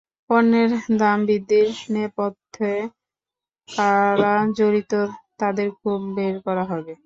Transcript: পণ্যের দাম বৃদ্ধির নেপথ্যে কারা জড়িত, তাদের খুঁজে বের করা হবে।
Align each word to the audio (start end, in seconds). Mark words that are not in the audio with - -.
পণ্যের 0.29 0.71
দাম 0.97 1.19
বৃদ্ধির 1.25 1.67
নেপথ্যে 1.91 2.73
কারা 3.69 4.35
জড়িত, 4.57 4.93
তাদের 5.37 5.67
খুঁজে 5.77 6.09
বের 6.15 6.35
করা 6.45 6.63
হবে। 6.63 6.93